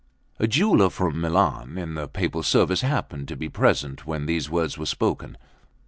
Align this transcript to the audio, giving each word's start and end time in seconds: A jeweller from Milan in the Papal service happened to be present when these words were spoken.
A 0.39 0.47
jeweller 0.47 0.89
from 0.89 1.21
Milan 1.21 1.77
in 1.77 1.93
the 1.93 2.07
Papal 2.07 2.41
service 2.41 2.81
happened 2.81 3.27
to 3.27 3.35
be 3.35 3.49
present 3.49 4.07
when 4.07 4.25
these 4.25 4.49
words 4.49 4.75
were 4.75 4.87
spoken. 4.87 5.37